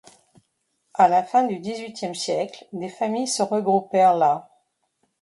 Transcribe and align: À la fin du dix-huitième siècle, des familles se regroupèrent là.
À 0.95 1.07
la 1.09 1.21
fin 1.21 1.43
du 1.43 1.59
dix-huitième 1.59 2.15
siècle, 2.15 2.65
des 2.73 2.89
familles 2.89 3.27
se 3.27 3.43
regroupèrent 3.43 4.15
là. 4.15 4.49